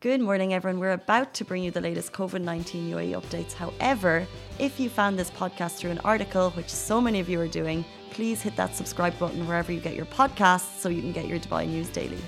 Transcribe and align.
Good 0.00 0.20
morning, 0.20 0.54
everyone. 0.54 0.78
We're 0.78 0.92
about 0.92 1.34
to 1.34 1.44
bring 1.44 1.64
you 1.64 1.72
the 1.72 1.80
latest 1.80 2.12
COVID 2.12 2.40
19 2.42 2.88
UAE 2.88 3.20
updates. 3.20 3.52
However, 3.52 4.28
if 4.60 4.78
you 4.78 4.88
found 4.88 5.18
this 5.18 5.28
podcast 5.28 5.72
through 5.72 5.90
an 5.90 5.98
article, 6.04 6.50
which 6.50 6.68
so 6.68 7.00
many 7.00 7.18
of 7.18 7.28
you 7.28 7.40
are 7.40 7.48
doing, 7.48 7.84
please 8.12 8.40
hit 8.40 8.54
that 8.54 8.76
subscribe 8.76 9.18
button 9.18 9.44
wherever 9.48 9.72
you 9.72 9.80
get 9.80 9.96
your 9.96 10.06
podcasts 10.06 10.78
so 10.78 10.88
you 10.88 11.02
can 11.02 11.10
get 11.10 11.26
your 11.26 11.40
Dubai 11.40 11.66
news 11.66 11.88
daily. 11.88 12.22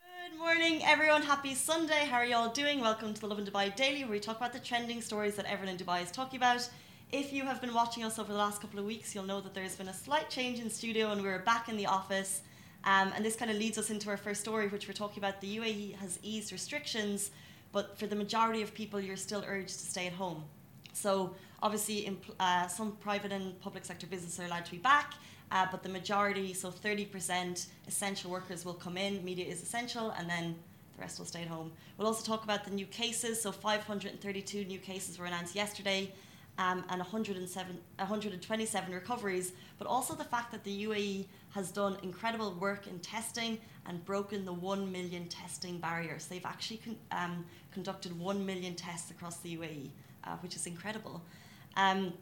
Good 0.00 0.36
morning, 0.36 0.82
everyone. 0.84 1.22
Happy 1.22 1.54
Sunday. 1.54 2.04
How 2.04 2.16
are 2.16 2.26
you 2.26 2.34
all 2.34 2.48
doing? 2.48 2.80
Welcome 2.80 3.14
to 3.14 3.20
the 3.20 3.28
Lovin 3.28 3.46
Dubai 3.46 3.72
Daily, 3.76 4.02
where 4.02 4.10
we 4.10 4.18
talk 4.18 4.38
about 4.38 4.52
the 4.52 4.58
trending 4.58 5.00
stories 5.00 5.36
that 5.36 5.46
everyone 5.46 5.68
in 5.68 5.76
Dubai 5.76 6.02
is 6.02 6.10
talking 6.10 6.38
about. 6.38 6.68
If 7.12 7.32
you 7.32 7.44
have 7.44 7.60
been 7.60 7.74
watching 7.74 8.02
us 8.02 8.18
over 8.18 8.32
the 8.32 8.38
last 8.38 8.60
couple 8.60 8.80
of 8.80 8.86
weeks, 8.86 9.14
you'll 9.14 9.30
know 9.32 9.40
that 9.40 9.54
there's 9.54 9.76
been 9.76 9.86
a 9.86 9.94
slight 9.94 10.28
change 10.30 10.58
in 10.58 10.68
studio 10.68 11.12
and 11.12 11.22
we're 11.22 11.38
back 11.38 11.68
in 11.68 11.76
the 11.76 11.86
office. 11.86 12.42
Um, 12.84 13.12
and 13.14 13.24
this 13.24 13.36
kind 13.36 13.50
of 13.50 13.58
leads 13.58 13.76
us 13.78 13.90
into 13.90 14.08
our 14.08 14.16
first 14.16 14.40
story, 14.40 14.68
which 14.68 14.88
we're 14.88 14.94
talking 14.94 15.22
about. 15.22 15.40
The 15.40 15.58
UAE 15.58 15.96
has 15.96 16.18
eased 16.22 16.50
restrictions, 16.52 17.30
but 17.72 17.98
for 17.98 18.06
the 18.06 18.16
majority 18.16 18.62
of 18.62 18.72
people, 18.74 19.00
you're 19.00 19.16
still 19.16 19.44
urged 19.46 19.78
to 19.78 19.86
stay 19.86 20.06
at 20.06 20.14
home. 20.14 20.44
So, 20.92 21.34
obviously, 21.62 22.06
in, 22.06 22.16
uh, 22.38 22.68
some 22.68 22.92
private 22.92 23.32
and 23.32 23.58
public 23.60 23.84
sector 23.84 24.06
businesses 24.06 24.40
are 24.40 24.46
allowed 24.46 24.64
to 24.64 24.70
be 24.70 24.78
back, 24.78 25.14
uh, 25.52 25.66
but 25.70 25.82
the 25.82 25.88
majority, 25.88 26.54
so 26.54 26.70
30% 26.70 27.66
essential 27.86 28.30
workers 28.30 28.64
will 28.64 28.74
come 28.74 28.96
in, 28.96 29.22
media 29.24 29.46
is 29.46 29.62
essential, 29.62 30.10
and 30.12 30.28
then 30.28 30.56
the 30.96 31.02
rest 31.02 31.18
will 31.18 31.26
stay 31.26 31.42
at 31.42 31.48
home. 31.48 31.70
We'll 31.98 32.06
also 32.06 32.24
talk 32.24 32.44
about 32.44 32.64
the 32.64 32.70
new 32.70 32.86
cases. 32.86 33.42
So, 33.42 33.52
532 33.52 34.64
new 34.64 34.78
cases 34.78 35.18
were 35.18 35.26
announced 35.26 35.54
yesterday. 35.54 36.12
Um, 36.60 36.84
and 36.90 36.98
107, 36.98 37.78
127 37.96 38.92
recoveries, 38.92 39.52
but 39.78 39.86
also 39.86 40.14
the 40.14 40.24
fact 40.24 40.52
that 40.52 40.62
the 40.62 40.84
UAE 40.84 41.24
has 41.54 41.72
done 41.72 41.96
incredible 42.02 42.52
work 42.60 42.86
in 42.86 42.98
testing 42.98 43.58
and 43.86 44.04
broken 44.04 44.44
the 44.44 44.52
1 44.52 44.92
million 44.92 45.26
testing 45.26 45.78
barriers. 45.78 46.26
They've 46.26 46.44
actually 46.44 46.82
con- 46.84 46.98
um, 47.12 47.46
conducted 47.72 48.12
1 48.18 48.44
million 48.44 48.74
tests 48.74 49.10
across 49.10 49.38
the 49.38 49.56
UAE, 49.56 49.88
uh, 50.24 50.36
which 50.42 50.54
is 50.54 50.66
incredible. 50.66 51.22
Um, 51.78 52.12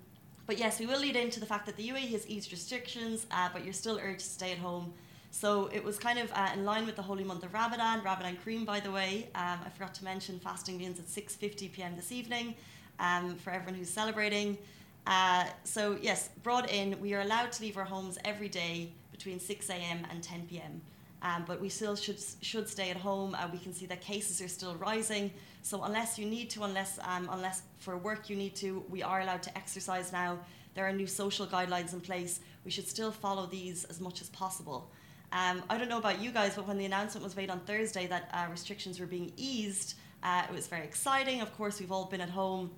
but 0.46 0.56
yes, 0.56 0.78
we 0.78 0.86
will 0.86 1.00
lead 1.00 1.16
into 1.16 1.40
the 1.40 1.46
fact 1.46 1.66
that 1.66 1.76
the 1.76 1.88
UAE 1.88 2.12
has 2.12 2.24
eased 2.28 2.52
restrictions, 2.52 3.26
uh, 3.32 3.48
but 3.52 3.64
you're 3.64 3.72
still 3.72 3.98
urged 4.00 4.20
to 4.20 4.26
stay 4.26 4.52
at 4.52 4.58
home. 4.58 4.94
So 5.30 5.68
it 5.72 5.84
was 5.84 5.98
kind 5.98 6.18
of 6.18 6.32
uh, 6.32 6.50
in 6.54 6.64
line 6.64 6.86
with 6.86 6.96
the 6.96 7.02
holy 7.02 7.24
month 7.24 7.44
of 7.44 7.52
Ramadan. 7.52 8.02
Ramadan 8.02 8.36
Kareem, 8.44 8.64
by 8.64 8.80
the 8.80 8.90
way. 8.90 9.28
Um, 9.34 9.58
I 9.64 9.68
forgot 9.70 9.94
to 9.94 10.04
mention 10.04 10.40
fasting 10.40 10.78
begins 10.78 10.98
at 10.98 11.06
6:50 11.06 11.72
p.m. 11.72 11.96
this 11.96 12.12
evening 12.12 12.54
um, 12.98 13.36
for 13.36 13.50
everyone 13.50 13.74
who's 13.74 13.90
celebrating. 13.90 14.58
Uh, 15.06 15.44
so 15.64 15.96
yes, 16.00 16.30
brought 16.42 16.70
in, 16.70 16.98
we 17.00 17.14
are 17.14 17.20
allowed 17.20 17.52
to 17.52 17.62
leave 17.62 17.76
our 17.76 17.84
homes 17.84 18.18
every 18.24 18.48
day 18.48 18.90
between 19.10 19.40
6 19.40 19.70
a.m. 19.70 20.06
and 20.10 20.22
10 20.22 20.46
p.m. 20.46 20.80
Um, 21.22 21.44
but 21.46 21.60
we 21.60 21.68
still 21.68 21.96
should 21.96 22.18
should 22.40 22.68
stay 22.68 22.90
at 22.90 22.96
home. 22.96 23.34
Uh, 23.34 23.48
we 23.52 23.58
can 23.58 23.72
see 23.72 23.86
that 23.86 24.00
cases 24.00 24.40
are 24.40 24.48
still 24.48 24.76
rising. 24.76 25.30
So 25.62 25.82
unless 25.82 26.18
you 26.18 26.26
need 26.26 26.50
to, 26.50 26.64
unless 26.64 26.98
um, 27.02 27.28
unless 27.32 27.62
for 27.78 27.96
work 27.96 28.30
you 28.30 28.36
need 28.36 28.54
to, 28.56 28.84
we 28.88 29.02
are 29.02 29.20
allowed 29.20 29.42
to 29.44 29.56
exercise 29.56 30.12
now. 30.12 30.38
There 30.74 30.86
are 30.86 30.92
new 30.92 31.08
social 31.08 31.46
guidelines 31.46 31.92
in 31.92 32.00
place. 32.00 32.40
We 32.64 32.70
should 32.70 32.86
still 32.86 33.10
follow 33.10 33.46
these 33.46 33.84
as 33.84 34.00
much 34.00 34.20
as 34.20 34.28
possible. 34.28 34.90
Um, 35.30 35.62
I 35.68 35.76
don't 35.76 35.88
know 35.88 35.98
about 35.98 36.22
you 36.22 36.30
guys, 36.30 36.56
but 36.56 36.66
when 36.66 36.78
the 36.78 36.86
announcement 36.86 37.22
was 37.22 37.36
made 37.36 37.50
on 37.50 37.60
Thursday 37.60 38.06
that 38.06 38.30
uh, 38.32 38.46
restrictions 38.50 38.98
were 38.98 39.06
being 39.06 39.32
eased, 39.36 39.94
uh, 40.22 40.42
it 40.48 40.54
was 40.54 40.66
very 40.66 40.84
exciting. 40.84 41.42
Of 41.42 41.54
course, 41.56 41.80
we've 41.80 41.92
all 41.92 42.06
been 42.06 42.22
at 42.22 42.30
home 42.30 42.70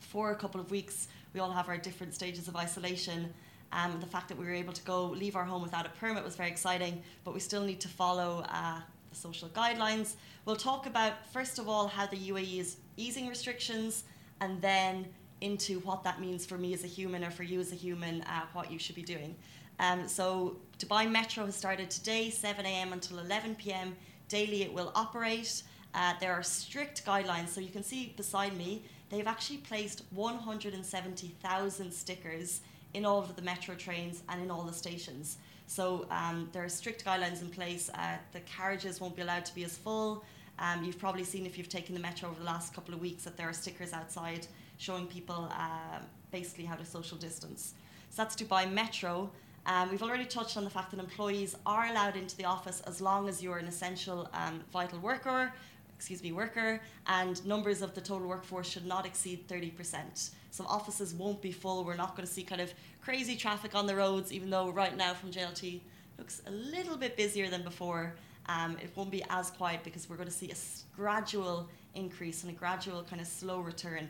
for 0.00 0.30
a 0.30 0.36
couple 0.36 0.60
of 0.60 0.70
weeks. 0.70 1.08
We 1.34 1.40
all 1.40 1.50
have 1.50 1.68
our 1.68 1.76
different 1.76 2.14
stages 2.14 2.46
of 2.46 2.56
isolation. 2.56 3.34
Um, 3.72 3.98
the 4.00 4.06
fact 4.06 4.28
that 4.28 4.38
we 4.38 4.46
were 4.46 4.54
able 4.54 4.72
to 4.72 4.82
go 4.82 5.06
leave 5.06 5.36
our 5.36 5.44
home 5.44 5.60
without 5.60 5.86
a 5.86 5.90
permit 5.90 6.24
was 6.24 6.36
very 6.36 6.48
exciting, 6.48 7.02
but 7.24 7.34
we 7.34 7.40
still 7.40 7.64
need 7.64 7.80
to 7.80 7.88
follow 7.88 8.44
uh, 8.48 8.80
the 9.10 9.16
social 9.16 9.48
guidelines. 9.48 10.14
We'll 10.44 10.56
talk 10.56 10.86
about, 10.86 11.26
first 11.32 11.58
of 11.58 11.68
all, 11.68 11.88
how 11.88 12.06
the 12.06 12.16
UAE 12.16 12.60
is 12.60 12.76
easing 12.96 13.28
restrictions, 13.28 14.04
and 14.40 14.62
then 14.62 15.06
into 15.40 15.80
what 15.80 16.04
that 16.04 16.20
means 16.20 16.44
for 16.44 16.58
me 16.58 16.74
as 16.74 16.84
a 16.84 16.86
human 16.86 17.24
or 17.24 17.30
for 17.30 17.42
you 17.42 17.60
as 17.60 17.72
a 17.72 17.74
human, 17.74 18.22
uh, 18.22 18.42
what 18.52 18.70
you 18.70 18.78
should 18.78 18.94
be 18.94 19.02
doing. 19.02 19.34
Um, 19.80 20.08
so, 20.08 20.56
Dubai 20.78 21.08
Metro 21.10 21.46
has 21.46 21.54
started 21.54 21.90
today, 21.90 22.30
7 22.30 22.66
a.m. 22.66 22.92
until 22.92 23.18
11 23.20 23.54
p.m. 23.56 23.96
Daily, 24.28 24.62
it 24.62 24.72
will 24.72 24.90
operate. 24.94 25.62
Uh, 25.94 26.14
there 26.20 26.32
are 26.32 26.42
strict 26.42 27.06
guidelines. 27.06 27.48
So, 27.48 27.60
you 27.60 27.70
can 27.70 27.84
see 27.84 28.12
beside 28.16 28.56
me, 28.56 28.82
they've 29.08 29.26
actually 29.26 29.58
placed 29.58 30.02
170,000 30.10 31.92
stickers 31.92 32.60
in 32.94 33.04
all 33.04 33.20
of 33.20 33.36
the 33.36 33.42
metro 33.42 33.74
trains 33.74 34.22
and 34.28 34.42
in 34.42 34.50
all 34.50 34.62
the 34.62 34.72
stations. 34.72 35.38
So 35.66 36.06
um, 36.10 36.48
there 36.52 36.64
are 36.64 36.68
strict 36.68 37.04
guidelines 37.04 37.42
in 37.42 37.50
place. 37.50 37.90
Uh, 37.94 38.16
the 38.32 38.40
carriages 38.40 39.00
won't 39.00 39.14
be 39.14 39.22
allowed 39.22 39.44
to 39.44 39.54
be 39.54 39.64
as 39.64 39.76
full. 39.76 40.24
Um, 40.58 40.82
you've 40.82 40.98
probably 40.98 41.24
seen 41.24 41.46
if 41.46 41.56
you've 41.56 41.68
taken 41.68 41.94
the 41.94 42.00
metro 42.00 42.30
over 42.30 42.38
the 42.38 42.46
last 42.46 42.74
couple 42.74 42.94
of 42.94 43.00
weeks 43.00 43.24
that 43.24 43.36
there 43.36 43.48
are 43.48 43.52
stickers 43.52 43.92
outside 43.92 44.46
showing 44.78 45.06
people 45.06 45.48
uh, 45.52 45.98
basically 46.30 46.64
how 46.64 46.76
to 46.76 46.84
social 46.84 47.18
distance. 47.18 47.74
So 48.10 48.22
that's 48.22 48.36
Dubai 48.36 48.70
Metro. 48.70 49.30
Um, 49.66 49.90
we've 49.90 50.02
already 50.02 50.24
touched 50.24 50.56
on 50.56 50.64
the 50.64 50.70
fact 50.70 50.90
that 50.92 51.00
employees 51.00 51.54
are 51.66 51.86
allowed 51.86 52.16
into 52.16 52.36
the 52.36 52.46
office 52.46 52.80
as 52.86 53.02
long 53.02 53.28
as 53.28 53.42
you're 53.42 53.58
an 53.58 53.66
essential 53.66 54.28
um, 54.32 54.60
vital 54.72 54.98
worker, 55.00 55.52
excuse 55.94 56.22
me, 56.22 56.32
worker, 56.32 56.80
and 57.06 57.44
numbers 57.44 57.82
of 57.82 57.94
the 57.94 58.00
total 58.00 58.28
workforce 58.28 58.68
should 58.68 58.86
not 58.86 59.04
exceed 59.04 59.46
30%. 59.46 60.30
So 60.50 60.64
offices 60.64 61.12
won't 61.12 61.42
be 61.42 61.52
full. 61.52 61.84
We're 61.84 61.96
not 61.96 62.16
going 62.16 62.26
to 62.26 62.32
see 62.32 62.44
kind 62.44 62.62
of 62.62 62.72
crazy 63.02 63.36
traffic 63.36 63.74
on 63.74 63.86
the 63.86 63.94
roads, 63.94 64.32
even 64.32 64.48
though 64.48 64.70
right 64.70 64.96
now 64.96 65.12
from 65.12 65.30
JLT 65.32 65.80
looks 66.16 66.40
a 66.46 66.50
little 66.50 66.96
bit 66.96 67.16
busier 67.16 67.50
than 67.50 67.62
before. 67.62 68.14
Um, 68.46 68.78
it 68.82 68.90
won't 68.94 69.10
be 69.10 69.22
as 69.28 69.50
quiet 69.50 69.84
because 69.84 70.08
we're 70.08 70.16
going 70.16 70.28
to 70.28 70.34
see 70.34 70.50
a 70.50 70.96
gradual 70.96 71.68
increase 71.94 72.42
and 72.42 72.50
a 72.50 72.54
gradual 72.54 73.02
kind 73.02 73.20
of 73.20 73.26
slow 73.26 73.60
return 73.60 74.08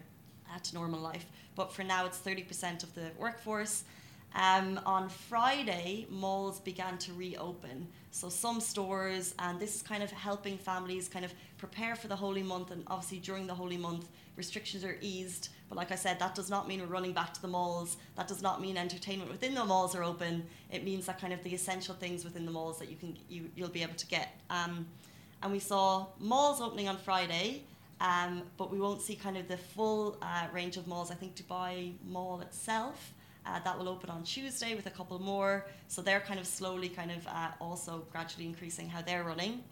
uh, 0.53 0.59
to 0.59 0.75
normal 0.75 1.01
life. 1.01 1.27
But 1.55 1.73
for 1.73 1.83
now, 1.83 2.07
it's 2.07 2.19
30% 2.19 2.83
of 2.83 2.95
the 2.95 3.11
workforce. 3.19 3.85
Um, 4.35 4.79
on 4.85 5.09
Friday, 5.09 6.07
malls 6.11 6.61
began 6.61 6.99
to 6.99 7.13
reopen. 7.15 7.89
So 8.11 8.29
some 8.29 8.61
stores, 8.61 9.35
and 9.39 9.59
this 9.59 9.77
is 9.77 9.83
kind 9.83 10.03
of 10.03 10.11
helping 10.11 10.59
families 10.59 11.09
kind 11.09 11.25
of 11.25 11.33
prepare 11.57 11.97
for 11.97 12.09
the 12.09 12.17
holy 12.17 12.43
month. 12.43 12.71
And 12.71 12.85
obviously, 12.87 13.19
during 13.19 13.47
the 13.47 13.55
holy 13.55 13.77
month, 13.77 14.09
restrictions 14.37 14.85
are 14.85 14.97
eased. 15.01 15.49
But 15.69 15.77
like 15.77 15.93
I 15.93 15.95
said, 15.95 16.19
that 16.21 16.35
does 16.35 16.51
not 16.51 16.69
mean 16.69 16.81
we're 16.81 16.87
running 16.87 17.13
back 17.13 17.35
to 17.35 17.43
the 17.43 17.49
malls. 17.49 17.97
That 18.17 18.29
does 18.29 18.43
not 18.43 18.61
mean 18.61 18.77
entertainment 18.77 19.31
within 19.31 19.55
the 19.55 19.65
malls 19.65 19.95
are 19.95 20.05
open. 20.05 20.47
It 20.71 20.85
means 20.85 21.07
that 21.07 21.21
kind 21.21 21.33
of 21.33 21.43
the 21.43 21.55
essential 21.55 21.95
things 21.95 22.25
within 22.25 22.47
the 22.47 22.53
malls 22.53 22.79
that 22.79 22.91
you 22.91 22.97
can 22.97 23.17
you 23.29 23.51
you'll 23.55 23.69
be 23.69 23.83
able 23.83 23.95
to 23.95 24.07
get. 24.07 24.41
Um, 24.51 24.87
and 25.43 25.53
we 25.53 25.59
saw 25.59 26.07
malls 26.19 26.61
opening 26.61 26.89
on 26.89 26.97
Friday. 26.97 27.65
Um, 28.01 28.43
but 28.57 28.71
we 28.71 28.79
won't 28.79 29.03
see 29.03 29.17
kind 29.17 29.37
of 29.37 29.49
the 29.49 29.57
full 29.57 30.19
uh, 30.23 30.47
range 30.53 30.77
of 30.77 30.87
malls. 30.87 31.11
I 31.11 31.15
think 31.15 31.35
Dubai 31.35 31.95
Mall 32.07 32.41
itself 32.41 33.13
uh, 33.49 33.59
that 33.61 33.79
will 33.79 33.89
open 33.89 34.11
on 34.11 34.23
Tuesday 34.23 34.75
with 34.75 34.87
a 34.87 34.91
couple 34.91 35.19
more. 35.19 35.67
So 35.89 36.03
they're 36.03 36.21
kind 36.21 36.39
of 36.39 36.47
slowly, 36.47 36.89
kind 36.89 37.11
of 37.11 37.27
uh, 37.27 37.51
also 37.61 38.05
gradually 38.13 38.47
increasing 38.47 38.89
how 38.89 39.03
they're 39.03 39.25
running, 39.25 39.65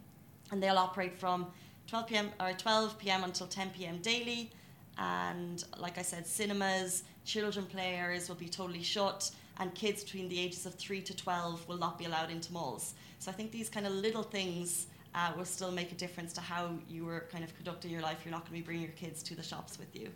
and 0.51 0.61
they'll 0.61 0.77
operate 0.77 1.17
from 1.17 1.47
12 1.87 2.07
p.m. 2.07 2.29
or 2.39 2.51
12 2.53 2.99
p.m. 2.99 3.23
until 3.23 3.47
10 3.47 3.69
p.m. 3.69 3.97
daily. 3.99 4.51
And 4.97 5.63
like 5.77 5.97
I 5.97 6.01
said, 6.01 6.25
cinemas, 6.25 7.03
children 7.23 7.65
play 7.65 7.95
areas 7.95 8.27
will 8.27 8.35
be 8.35 8.49
totally 8.49 8.81
shut, 8.81 9.29
and 9.59 9.73
kids 9.75 10.03
between 10.03 10.27
the 10.27 10.39
ages 10.39 10.65
of 10.65 10.73
three 10.75 11.01
to 11.01 11.15
12 11.15 11.67
will 11.67 11.77
not 11.77 11.99
be 11.99 12.05
allowed 12.05 12.31
into 12.31 12.51
malls. 12.51 12.95
So 13.19 13.29
I 13.31 13.33
think 13.33 13.51
these 13.51 13.69
kind 13.69 13.85
of 13.85 13.93
little 13.93 14.23
things. 14.23 14.87
Uh, 15.17 15.31
will 15.35 15.45
still 15.45 15.71
make 15.71 15.91
a 15.91 15.95
difference 15.95 16.31
to 16.31 16.41
how 16.41 16.69
you 16.87 17.03
were 17.03 17.25
kind 17.31 17.43
of 17.43 17.55
conducting 17.55 17.89
your 17.89 18.03
life. 18.03 18.19
You're 18.23 18.31
not 18.31 18.41
going 18.41 18.53
to 18.53 18.61
be 18.61 18.61
bringing 18.61 18.83
your 18.83 18.91
kids 18.91 19.23
to 19.23 19.35
the 19.35 19.41
shops 19.41 19.79
with 19.79 19.95
you. 19.95 20.09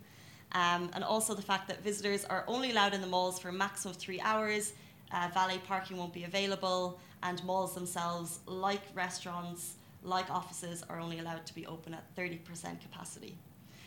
Um, 0.51 0.91
and 0.93 1.03
also 1.03 1.33
the 1.33 1.41
fact 1.41 1.67
that 1.69 1.81
visitors 1.83 2.23
are 2.25 2.43
only 2.47 2.69
allowed 2.69 2.93
in 2.93 3.01
the 3.01 3.07
malls 3.07 3.39
for 3.39 3.49
a 3.49 3.53
maximum 3.53 3.95
of 3.95 3.99
three 3.99 4.21
hours. 4.21 4.73
Uh, 5.11 5.27
valet 5.33 5.57
parking 5.67 5.97
won't 5.97 6.13
be 6.13 6.25
available, 6.25 6.99
and 7.23 7.43
malls 7.43 7.73
themselves, 7.73 8.41
like 8.45 8.83
restaurants, 8.93 9.73
like 10.03 10.29
offices, 10.29 10.83
are 10.87 10.99
only 10.99 11.17
allowed 11.17 11.47
to 11.47 11.55
be 11.55 11.65
open 11.65 11.95
at 11.95 12.15
30% 12.15 12.39
capacity. 12.79 13.35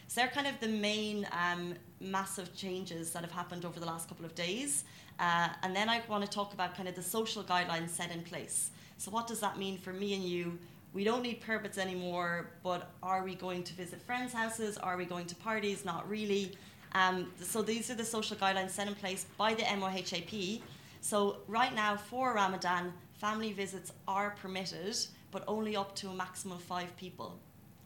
So 0.08 0.20
they're 0.20 0.30
kind 0.30 0.48
of 0.48 0.58
the 0.58 0.66
main 0.66 1.28
um, 1.30 1.74
massive 2.00 2.56
changes 2.56 3.10
that 3.12 3.22
have 3.22 3.32
happened 3.32 3.64
over 3.64 3.78
the 3.78 3.86
last 3.86 4.08
couple 4.08 4.24
of 4.24 4.34
days. 4.34 4.82
Uh, 5.20 5.50
and 5.62 5.76
then 5.76 5.88
I 5.88 6.02
want 6.08 6.24
to 6.24 6.30
talk 6.30 6.54
about 6.54 6.74
kind 6.76 6.88
of 6.88 6.96
the 6.96 7.02
social 7.02 7.44
guidelines 7.44 7.90
set 7.90 8.10
in 8.10 8.22
place. 8.22 8.70
So 8.98 9.12
what 9.12 9.28
does 9.28 9.38
that 9.40 9.58
mean 9.58 9.78
for 9.78 9.92
me 9.92 10.14
and 10.14 10.24
you 10.24 10.58
we 10.94 11.02
don't 11.02 11.22
need 11.22 11.40
permits 11.40 11.76
anymore, 11.76 12.50
but 12.62 12.92
are 13.02 13.24
we 13.24 13.34
going 13.34 13.64
to 13.64 13.74
visit 13.74 14.00
friends' 14.00 14.32
houses? 14.32 14.78
Are 14.78 14.96
we 14.96 15.04
going 15.04 15.26
to 15.26 15.34
parties? 15.34 15.84
Not 15.84 16.08
really. 16.08 16.56
Um, 16.92 17.32
so 17.40 17.62
these 17.62 17.90
are 17.90 17.96
the 17.96 18.04
social 18.04 18.36
guidelines 18.36 18.70
set 18.70 18.86
in 18.86 18.94
place 18.94 19.26
by 19.36 19.54
the 19.54 19.64
MOHAP. 19.64 20.62
So 21.00 21.38
right 21.48 21.74
now 21.74 21.96
for 21.96 22.32
Ramadan, 22.32 22.92
family 23.14 23.52
visits 23.52 23.92
are 24.06 24.36
permitted, 24.40 24.96
but 25.32 25.42
only 25.48 25.74
up 25.76 25.96
to 25.96 26.08
a 26.10 26.14
maximum 26.14 26.58
of 26.58 26.62
five 26.62 26.96
people. 26.96 27.40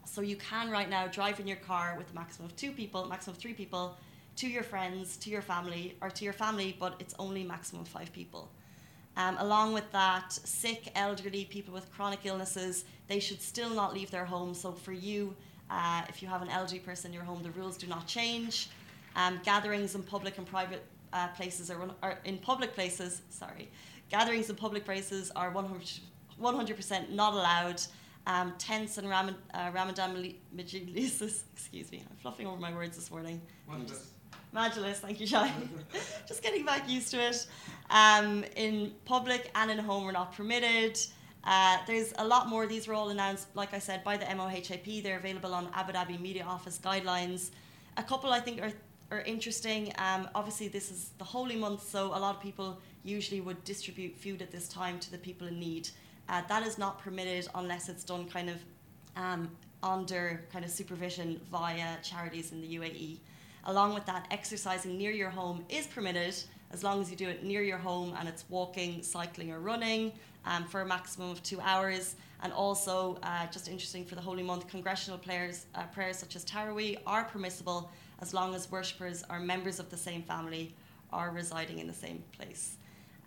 So 0.05 0.21
you 0.21 0.37
can 0.37 0.71
right 0.71 0.91
now 0.91 1.07
drive 1.07 1.41
in 1.41 1.47
your 1.47 1.57
car 1.57 1.95
with 1.97 2.11
a 2.13 2.15
maximum 2.15 2.51
of 2.51 2.57
two 2.57 2.73
people, 2.73 3.07
maximum 3.07 3.37
of 3.37 3.41
three 3.41 3.55
people, 3.55 3.97
to 4.37 4.47
your 4.47 4.63
friends, 4.63 5.17
to 5.17 5.31
your 5.31 5.43
family, 5.43 5.97
or 6.03 6.11
to 6.11 6.25
your 6.25 6.35
family, 6.35 6.77
but 6.79 6.95
it's 6.99 7.15
only 7.19 7.43
maximum 7.43 7.85
five 7.87 8.13
people. 8.13 8.51
Um, 9.19 9.37
along 9.41 9.73
with 9.73 9.91
that, 9.91 10.33
sick, 10.33 10.93
elderly, 10.95 11.45
people 11.45 11.75
with 11.75 11.93
chronic 11.93 12.21
illnesses, 12.23 12.85
they 13.09 13.19
should 13.19 13.43
still 13.43 13.69
not 13.71 13.93
leave 13.93 14.13
their 14.13 14.25
home. 14.25 14.55
So 14.55 14.71
for 14.71 14.93
you, 14.93 15.35
uh, 15.69 16.03
if 16.09 16.23
you 16.23 16.29
have 16.29 16.41
an 16.41 16.49
elderly 16.49 16.79
person 16.79 17.11
in 17.11 17.15
your 17.15 17.25
home, 17.25 17.43
the 17.43 17.51
rules 17.51 17.77
do 17.77 17.89
not 17.89 18.07
change. 18.07 18.71
Um, 19.17 19.41
gatherings 19.45 19.97
in 19.97 20.05
public 20.05 20.39
and 20.39 20.47
private 20.47 20.85
uh, 21.13 21.29
places 21.29 21.69
are, 21.69 21.91
are, 22.01 22.21
in 22.25 22.39
public 22.39 22.75
places. 22.75 23.23
Sorry, 23.29 23.69
gatherings 24.09 24.51
in 24.51 24.57
public 24.57 24.85
places 24.85 25.33
are 25.35 25.51
100 25.51 26.77
percent 26.77 27.13
not 27.13 27.33
allowed. 27.33 27.83
Um, 28.27 28.53
tents 28.59 28.99
and 28.99 29.09
Ram- 29.09 29.37
uh, 29.53 29.71
Ramadan 29.75 30.15
majlis. 30.55 31.43
Excuse 31.55 31.91
me, 31.91 32.05
I'm 32.09 32.17
fluffing 32.19 32.47
over 32.47 32.61
my 32.61 32.73
words 32.73 32.95
this 32.95 33.11
morning. 33.11 33.41
Majlis, 34.55 34.97
thank 34.97 35.21
you, 35.21 35.27
Shai. 35.27 35.53
Just 36.27 36.43
getting 36.43 36.65
back 36.65 36.89
used 36.89 37.11
to 37.11 37.21
it. 37.21 37.47
Um, 37.91 38.45
in 38.57 38.93
public 39.05 39.51
and 39.55 39.71
in 39.71 39.79
home, 39.79 40.05
we're 40.05 40.13
not 40.13 40.35
permitted. 40.35 40.99
Uh, 41.45 41.79
there's 41.87 42.13
a 42.19 42.27
lot 42.27 42.49
more. 42.49 42.67
These 42.67 42.89
were 42.89 42.95
all 42.95 43.11
announced, 43.11 43.49
like 43.55 43.75
I 43.75 43.79
said, 43.79 44.03
by 44.05 44.17
the 44.17 44.25
MOHAP. 44.27 45.03
They're 45.03 45.19
available 45.19 45.55
on 45.55 45.69
Abu 45.75 45.93
Dhabi 45.93 46.21
Media 46.21 46.45
Office 46.45 46.79
guidelines. 46.83 47.51
A 47.97 48.03
couple 48.03 48.33
I 48.33 48.41
think 48.41 48.61
are, 48.63 48.73
are 49.11 49.21
interesting. 49.23 49.93
Um, 49.99 50.29
obviously, 50.35 50.69
this 50.69 50.91
is 50.91 51.11
the 51.19 51.25
holy 51.25 51.57
month, 51.57 51.89
so 51.89 52.07
a 52.07 52.19
lot 52.19 52.37
of 52.37 52.43
people 52.43 52.79
usually 53.05 53.41
would 53.41 53.63
distribute 53.65 54.17
food 54.17 54.43
at 54.43 54.51
this 54.51 54.69
time 54.69 54.99
to 55.01 55.11
the 55.11 55.19
people 55.19 55.47
in 55.47 55.59
need. 55.59 55.89
Uh, 56.29 56.43
that 56.49 56.67
is 56.67 56.77
not 56.79 56.99
permitted 56.99 57.49
unless 57.55 57.89
it's 57.89 58.05
done 58.05 58.29
kind 58.29 58.51
of 58.51 58.57
um, 59.17 59.51
under 59.83 60.45
kind 60.53 60.65
of 60.65 60.71
supervision 60.71 61.41
via 61.51 61.97
charities 62.03 62.53
in 62.53 62.61
the 62.61 62.77
UAE. 62.77 63.19
Along 63.69 63.93
with 63.93 64.07
that, 64.07 64.27
exercising 64.31 64.97
near 64.97 65.11
your 65.11 65.29
home 65.29 65.63
is 65.69 65.87
permitted 65.87 66.35
as 66.73 66.83
long 66.83 67.03
as 67.03 67.11
you 67.11 67.17
do 67.17 67.29
it 67.29 67.45
near 67.45 67.63
your 67.63 67.77
home 67.77 68.15
and 68.19 68.27
it's 68.27 68.47
walking, 68.49 69.03
cycling, 69.03 69.53
or 69.53 69.61
running 69.61 70.11
um, 70.47 70.65
for 70.65 70.81
a 70.81 70.87
maximum 70.87 71.29
of 71.29 71.43
two 71.43 71.61
hours. 71.61 72.17
And 72.43 72.51
also, 72.51 73.19
uh, 73.23 73.47
just 73.49 73.69
interesting 73.69 74.07
for 74.07 74.15
the 74.15 74.23
Holy 74.23 74.43
Month, 74.43 74.69
congressional 74.69 75.19
prayers, 75.19 75.67
uh, 75.75 75.83
prayers 75.83 76.17
such 76.17 76.35
as 76.35 76.47
Taraweeh 76.47 76.97
are 77.07 77.25
permissible 77.25 77.91
as 78.23 78.33
long 78.33 78.55
as 78.55 78.71
worshippers 78.71 79.23
are 79.29 79.39
members 79.39 79.79
of 79.79 79.91
the 79.91 79.99
same 79.99 80.23
family 80.23 80.75
or 81.13 81.31
residing 81.31 81.79
in 81.79 81.87
the 81.87 81.93
same 81.93 82.25
place. 82.33 82.77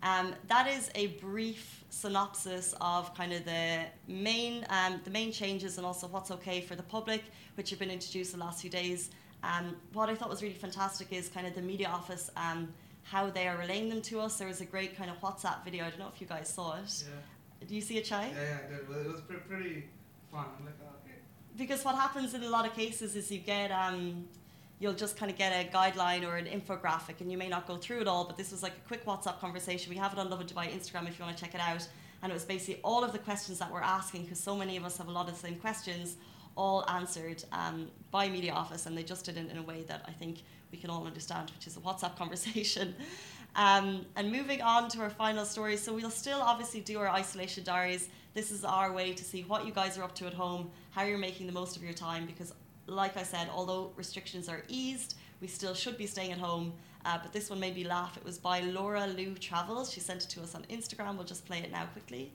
Um, 0.02 0.34
that 0.48 0.66
is 0.66 0.90
a 0.96 1.06
brief 1.18 1.84
synopsis 1.88 2.74
of 2.80 3.14
kind 3.14 3.32
of 3.32 3.44
the 3.44 3.82
main 4.08 4.66
um, 4.68 5.00
the 5.04 5.10
main 5.10 5.30
changes 5.30 5.76
and 5.76 5.86
also 5.86 6.08
what's 6.08 6.32
okay 6.32 6.60
for 6.60 6.74
the 6.74 6.82
public, 6.82 7.22
which 7.54 7.70
have 7.70 7.78
been 7.78 7.92
introduced 7.92 8.32
the 8.32 8.38
last 8.38 8.62
few 8.62 8.70
days. 8.70 9.10
Um, 9.42 9.76
what 9.92 10.08
I 10.08 10.14
thought 10.14 10.30
was 10.30 10.42
really 10.42 10.54
fantastic 10.54 11.12
is 11.12 11.28
kind 11.28 11.46
of 11.46 11.54
the 11.54 11.62
media 11.62 11.88
office, 11.88 12.30
um, 12.36 12.72
how 13.02 13.28
they 13.30 13.48
are 13.48 13.56
relaying 13.56 13.88
them 13.88 14.02
to 14.02 14.20
us. 14.20 14.36
There 14.36 14.48
was 14.48 14.60
a 14.60 14.64
great 14.64 14.96
kind 14.96 15.10
of 15.10 15.20
WhatsApp 15.20 15.64
video. 15.64 15.84
I 15.84 15.90
don't 15.90 15.98
know 15.98 16.10
if 16.14 16.20
you 16.20 16.26
guys 16.26 16.48
saw 16.48 16.76
it. 16.76 17.04
Yeah. 17.04 17.66
Do 17.66 17.74
you 17.74 17.80
see 17.80 17.98
it, 17.98 18.04
Chai? 18.04 18.32
Yeah, 18.34 18.42
yeah, 18.42 18.58
I 18.64 18.70
did. 18.70 18.88
Well, 18.88 19.00
it 19.00 19.06
was 19.06 19.20
pre- 19.22 19.36
pretty 19.36 19.84
fun. 20.30 20.46
I'm 20.58 20.64
like, 20.64 20.74
oh, 20.82 20.94
okay. 21.04 21.16
Because 21.56 21.84
what 21.84 21.96
happens 21.96 22.34
in 22.34 22.42
a 22.42 22.48
lot 22.48 22.66
of 22.66 22.74
cases 22.74 23.16
is 23.16 23.30
you 23.30 23.38
get 23.38 23.70
um, 23.70 24.24
you'll 24.82 24.92
just 24.92 25.16
kind 25.16 25.30
of 25.30 25.38
get 25.38 25.52
a 25.52 25.68
guideline 25.70 26.26
or 26.26 26.34
an 26.34 26.46
infographic 26.46 27.20
and 27.20 27.30
you 27.30 27.38
may 27.38 27.48
not 27.48 27.68
go 27.68 27.76
through 27.76 28.00
it 28.00 28.08
all 28.08 28.24
but 28.24 28.36
this 28.36 28.50
was 28.50 28.64
like 28.64 28.72
a 28.72 28.88
quick 28.88 29.06
whatsapp 29.06 29.38
conversation 29.38 29.88
we 29.88 29.96
have 29.96 30.12
it 30.12 30.18
on 30.18 30.28
lovin 30.28 30.44
dubai 30.44 30.66
instagram 30.76 31.08
if 31.08 31.16
you 31.16 31.24
want 31.24 31.36
to 31.36 31.40
check 31.42 31.54
it 31.54 31.60
out 31.60 31.86
and 32.20 32.32
it 32.32 32.34
was 32.34 32.44
basically 32.44 32.80
all 32.82 33.04
of 33.04 33.12
the 33.12 33.18
questions 33.18 33.60
that 33.60 33.70
we're 33.72 33.80
asking 33.80 34.22
because 34.24 34.40
so 34.40 34.56
many 34.56 34.76
of 34.76 34.84
us 34.84 34.96
have 34.96 35.06
a 35.06 35.10
lot 35.10 35.28
of 35.28 35.34
the 35.34 35.40
same 35.46 35.54
questions 35.54 36.16
all 36.56 36.88
answered 36.88 37.42
um, 37.52 37.88
by 38.10 38.28
media 38.28 38.52
office 38.52 38.86
and 38.86 38.96
they 38.96 39.02
just 39.02 39.24
did 39.24 39.36
it 39.36 39.50
in 39.50 39.56
a 39.58 39.62
way 39.62 39.82
that 39.88 40.04
i 40.08 40.12
think 40.12 40.42
we 40.70 40.78
can 40.78 40.90
all 40.90 41.06
understand 41.06 41.50
which 41.56 41.66
is 41.66 41.76
a 41.76 41.80
whatsapp 41.80 42.16
conversation 42.22 42.94
um, 43.54 44.06
and 44.16 44.32
moving 44.32 44.62
on 44.62 44.88
to 44.88 45.00
our 45.00 45.10
final 45.10 45.44
story 45.44 45.76
so 45.76 45.92
we'll 45.92 46.10
still 46.10 46.40
obviously 46.40 46.80
do 46.80 46.98
our 46.98 47.08
isolation 47.08 47.62
diaries 47.64 48.08
this 48.34 48.50
is 48.50 48.64
our 48.64 48.92
way 48.92 49.12
to 49.12 49.24
see 49.24 49.42
what 49.42 49.66
you 49.66 49.72
guys 49.72 49.98
are 49.98 50.02
up 50.02 50.14
to 50.14 50.26
at 50.26 50.34
home 50.34 50.70
how 50.90 51.02
you're 51.02 51.18
making 51.18 51.46
the 51.46 51.52
most 51.52 51.76
of 51.76 51.82
your 51.82 51.92
time 51.92 52.26
because 52.26 52.54
like 52.86 53.16
I 53.16 53.22
said, 53.22 53.48
although 53.52 53.92
restrictions 53.96 54.48
are 54.48 54.62
eased, 54.68 55.16
we 55.40 55.48
still 55.48 55.74
should 55.74 55.96
be 55.96 56.06
staying 56.06 56.32
at 56.32 56.38
home. 56.38 56.72
Uh, 57.04 57.18
but 57.20 57.32
this 57.32 57.50
one 57.50 57.58
made 57.58 57.74
me 57.74 57.84
laugh. 57.84 58.16
It 58.16 58.24
was 58.24 58.38
by 58.38 58.60
Laura 58.60 59.06
Lou 59.06 59.34
Travels. 59.34 59.90
She 59.90 60.00
sent 60.00 60.22
it 60.22 60.28
to 60.30 60.42
us 60.42 60.54
on 60.54 60.62
Instagram. 60.64 61.16
We'll 61.16 61.26
just 61.26 61.44
play 61.46 61.58
it 61.58 61.72
now 61.72 61.86
quickly. 61.86 62.32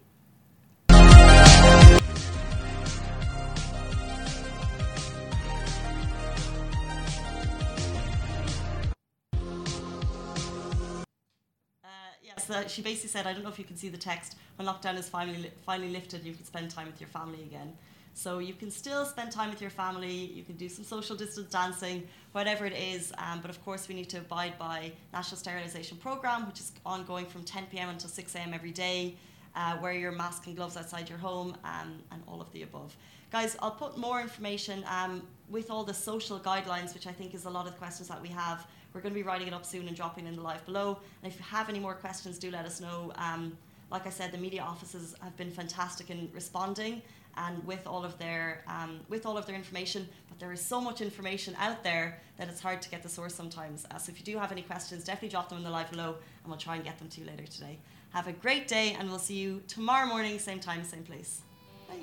Uh, 12.50 12.68
she 12.68 12.82
basically 12.82 13.10
said, 13.10 13.26
I 13.26 13.34
don't 13.34 13.44
know 13.44 13.50
if 13.50 13.60
you 13.60 13.66
can 13.66 13.78
see 13.78 13.90
the 13.90 13.98
text. 13.98 14.36
When 14.58 14.68
lockdown 14.68 14.98
is 14.98 15.10
finally 15.10 15.52
finally 15.66 15.92
lifted, 15.92 16.24
you 16.24 16.34
can 16.34 16.46
spend 16.46 16.70
time 16.70 16.88
with 16.88 17.00
your 17.02 17.10
family 17.10 17.42
again. 17.44 17.74
So 18.14 18.40
you 18.40 18.54
can 18.54 18.72
still 18.72 19.06
spend 19.06 19.32
time 19.32 19.52
with 19.52 19.62
your 19.62 19.70
family, 19.70 20.12
you 20.12 20.44
can 20.44 20.56
do 20.56 20.68
some 20.70 20.84
social 20.84 21.16
distance 21.16 21.52
dancing, 21.52 22.08
whatever 22.32 22.66
it 22.66 22.74
is. 22.74 23.14
Um, 23.20 23.42
but 23.42 23.52
of 23.52 23.64
course, 23.64 23.88
we 23.88 23.94
need 23.94 24.10
to 24.10 24.18
abide 24.18 24.58
by 24.58 24.92
National 25.14 25.38
Sterilisation 25.38 25.98
Programme, 25.98 26.48
which 26.48 26.60
is 26.60 26.72
ongoing 26.84 27.28
from 27.28 27.44
10 27.44 27.68
p.m. 27.72 27.90
until 27.90 28.10
6 28.10 28.36
a.m. 28.36 28.56
every 28.56 28.72
day. 28.72 29.16
Uh, 29.58 29.76
wear 29.82 29.92
your 29.92 30.12
mask 30.12 30.46
and 30.46 30.56
gloves 30.56 30.78
outside 30.78 31.10
your 31.10 31.18
home, 31.18 31.58
um, 31.64 31.90
and 32.12 32.22
all 32.28 32.40
of 32.40 32.52
the 32.54 32.62
above. 32.62 32.96
Guys, 33.32 33.58
I'll 33.60 33.72
put 33.72 33.98
more 33.98 34.22
information 34.22 34.86
um, 34.88 35.24
with 35.50 35.72
all 35.72 35.84
the 35.84 35.94
social 35.94 36.40
guidelines, 36.40 36.94
which 36.94 37.08
I 37.08 37.12
think 37.12 37.34
is 37.34 37.46
a 37.46 37.50
lot 37.50 37.66
of 37.66 37.74
the 37.74 37.80
questions 37.80 38.08
that 38.08 38.22
we 38.22 38.30
have. 38.30 38.68
We're 38.94 39.02
going 39.02 39.14
to 39.14 39.20
be 39.20 39.24
writing 39.24 39.48
it 39.48 39.54
up 39.56 39.66
soon 39.66 39.88
and 39.88 39.98
dropping 39.98 40.28
in 40.28 40.36
the 40.36 40.44
live 40.44 40.64
below. 40.66 41.00
And 41.24 41.32
if 41.32 41.40
you 41.40 41.46
have 41.46 41.70
any 41.70 41.80
more 41.80 41.96
questions, 41.96 42.38
do 42.38 42.52
let 42.52 42.66
us 42.66 42.80
know. 42.80 43.12
Um, 43.16 43.58
like 43.90 44.06
I 44.06 44.12
said, 44.12 44.32
the 44.32 44.38
media 44.38 44.62
offices 44.62 45.16
have 45.22 45.36
been 45.38 45.52
fantastic 45.52 46.12
in 46.12 46.30
responding 46.34 47.02
and 47.36 47.64
with 47.66 47.86
all 47.88 48.04
of 48.04 48.18
their 48.18 48.64
um, 48.68 49.00
with 49.10 49.26
all 49.26 49.38
of 49.38 49.46
their 49.46 49.56
information. 49.56 50.08
But 50.30 50.40
there 50.40 50.52
is 50.52 50.62
so 50.62 50.80
much 50.80 51.02
information 51.02 51.56
out 51.60 51.84
there 51.84 52.20
that 52.38 52.48
it's 52.48 52.62
hard 52.62 52.82
to 52.84 52.90
get 52.90 53.04
the 53.04 53.10
source 53.10 53.34
sometimes. 53.34 53.86
Uh, 53.90 53.98
so 53.98 54.12
if 54.12 54.20
you 54.20 54.26
do 54.26 54.38
have 54.38 54.52
any 54.52 54.62
questions, 54.62 55.04
definitely 55.04 55.30
drop 55.30 55.50
them 55.50 55.58
in 55.60 55.64
the 55.64 55.70
live 55.70 55.90
below, 55.90 56.16
and 56.44 56.48
we'll 56.48 56.58
try 56.58 56.76
and 56.76 56.84
get 56.84 56.98
them 57.00 57.10
to 57.10 57.22
you 57.22 57.28
later 57.28 57.46
today. 57.46 57.78
Have 58.14 58.28
a 58.28 58.34
great 58.34 58.68
day, 58.68 58.96
and 58.98 59.10
we'll 59.10 59.20
see 59.20 59.36
you 59.36 59.62
tomorrow 59.68 60.08
morning, 60.08 60.40
same 60.40 60.60
time, 60.60 60.84
same 60.84 61.04
place. 61.04 61.42
Bye. 61.88 61.96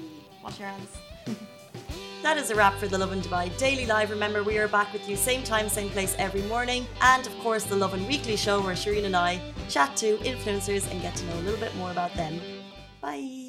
Wash 0.42 0.58
your 0.58 0.68
hands. 0.68 0.90
That 2.24 2.38
is 2.38 2.48
a 2.50 2.54
wrap 2.54 2.72
for 2.78 2.88
the 2.88 2.96
Lovin 2.96 3.20
Dubai 3.20 3.54
Daily 3.58 3.84
Live. 3.84 4.08
Remember, 4.08 4.42
we 4.42 4.56
are 4.56 4.66
back 4.66 4.90
with 4.94 5.06
you 5.06 5.14
same 5.14 5.42
time, 5.42 5.68
same 5.68 5.90
place 5.90 6.16
every 6.18 6.40
morning. 6.44 6.86
And 7.02 7.26
of 7.26 7.38
course, 7.40 7.64
the 7.64 7.76
Lovin 7.76 8.06
Weekly 8.06 8.36
Show 8.36 8.62
where 8.62 8.74
Shireen 8.74 9.04
and 9.04 9.14
I 9.14 9.38
chat 9.68 9.94
to 9.98 10.16
influencers 10.18 10.90
and 10.90 11.02
get 11.02 11.14
to 11.16 11.26
know 11.26 11.34
a 11.34 11.44
little 11.44 11.60
bit 11.60 11.76
more 11.76 11.90
about 11.90 12.14
them. 12.14 12.40
Bye. 13.02 13.43